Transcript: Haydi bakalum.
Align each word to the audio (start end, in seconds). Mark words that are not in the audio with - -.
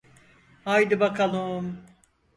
Haydi 0.63 0.99
bakalum. 0.99 1.71